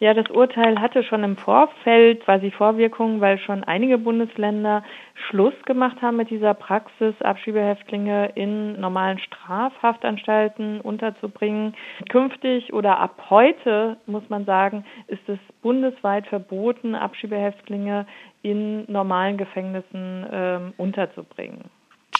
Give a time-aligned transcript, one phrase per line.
[0.00, 4.82] Ja, das Urteil hatte schon im Vorfeld quasi Vorwirkungen, weil schon einige Bundesländer
[5.14, 11.76] Schluss gemacht haben mit dieser Praxis, Abschiebehäftlinge in normalen Strafhaftanstalten unterzubringen.
[12.08, 18.06] Künftig oder ab heute, muss man sagen, ist es bundesweit verboten, Abschiebehäftlinge
[18.42, 21.70] in normalen Gefängnissen äh, unterzubringen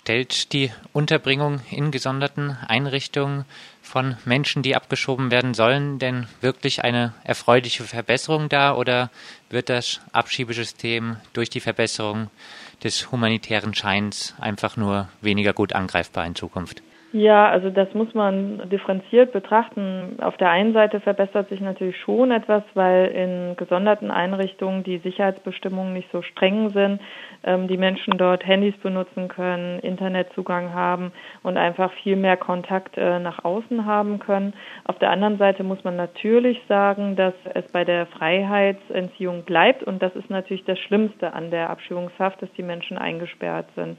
[0.05, 3.47] stellt die Unterbringung in gesonderten Einrichtungen
[3.81, 9.11] von Menschen, die abgeschoben werden sollen, denn wirklich eine erfreuliche Verbesserung dar oder
[9.49, 12.29] wird das Abschiebesystem durch die Verbesserung
[12.83, 16.83] des humanitären Scheins einfach nur weniger gut angreifbar in Zukunft?
[17.17, 20.17] Ja, also das muss man differenziert betrachten.
[20.21, 25.93] Auf der einen Seite verbessert sich natürlich schon etwas, weil in gesonderten Einrichtungen die Sicherheitsbestimmungen
[25.93, 27.01] nicht so streng sind,
[27.45, 31.13] ähm, die Menschen dort Handys benutzen können, Internetzugang haben
[31.45, 34.53] und einfach viel mehr Kontakt äh, nach außen haben können.
[34.85, 40.03] Auf der anderen Seite muss man natürlich sagen, dass es bei der Freiheitsentziehung bleibt und
[40.03, 43.99] das ist natürlich das Schlimmste an der Abschiebungshaft, dass die Menschen eingesperrt sind.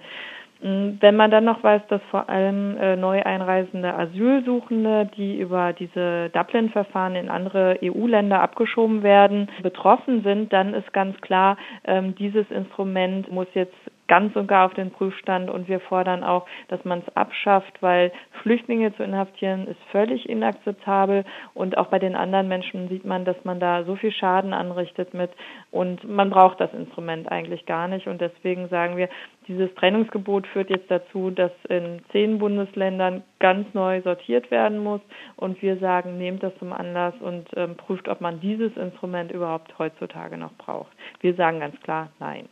[0.62, 5.74] Mm, wenn man dann noch weiß, dass vor allem äh, neu einreisende Asylsuchende, die über
[5.74, 12.50] diese Dublin-Verfahren in andere EU-Länder abgeschoben werden, betroffen sind, dann ist ganz klar, ähm, dieses
[12.52, 13.76] Instrument muss jetzt
[14.08, 18.12] ganz und gar auf den Prüfstand und wir fordern auch, dass man es abschafft, weil
[18.42, 23.38] Flüchtlinge zu inhaftieren ist völlig inakzeptabel und auch bei den anderen Menschen sieht man, dass
[23.44, 25.32] man da so viel Schaden anrichtet mit
[25.72, 29.10] und man braucht das Instrument eigentlich gar nicht und deswegen sagen wir,
[29.48, 35.02] dieses Trennungsgebot führt jetzt dazu, dass in zehn Bundesländern ganz neu sortiert werden muss
[35.36, 39.78] und wir sagen, nehmt das zum Anlass und ähm, prüft, ob man dieses Instrument überhaupt
[39.78, 40.92] heutzutage noch braucht.
[41.20, 42.48] Wir sagen ganz klar, nein.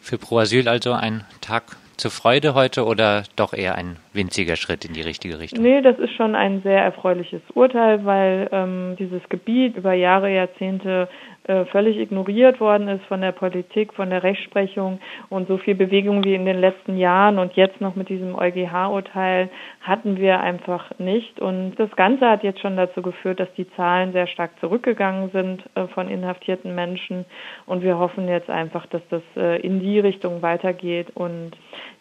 [0.00, 4.84] Für Pro Asyl also ein Tag zur Freude heute oder doch eher ein winziger Schritt
[4.84, 5.62] in die richtige Richtung?
[5.62, 11.08] Nee, das ist schon ein sehr erfreuliches Urteil, weil ähm, dieses Gebiet über Jahre, Jahrzehnte
[11.48, 16.22] äh, völlig ignoriert worden ist von der Politik, von der Rechtsprechung und so viel Bewegung
[16.22, 19.48] wie in den letzten Jahren und jetzt noch mit diesem EuGH-Urteil
[19.80, 21.40] hatten wir einfach nicht.
[21.40, 25.64] Und das Ganze hat jetzt schon dazu geführt, dass die Zahlen sehr stark zurückgegangen sind
[25.74, 27.24] äh, von inhaftierten Menschen
[27.66, 31.52] und wir hoffen jetzt einfach, dass das äh, in die Richtung weitergeht und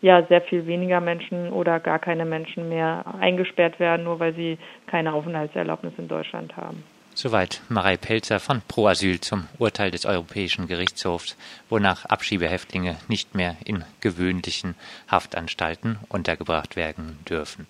[0.02, 4.58] ja sehr viel weniger Menschen oder gar keine Menschen mehr eingesperrt werden, nur weil sie
[4.88, 6.84] keine Aufenthaltserlaubnis in Deutschland haben.
[7.18, 11.36] Soweit Marei Pelzer von Pro Asyl zum Urteil des Europäischen Gerichtshofs,
[11.68, 14.76] wonach Abschiebehäftlinge nicht mehr in gewöhnlichen
[15.10, 17.66] Haftanstalten untergebracht werden dürfen.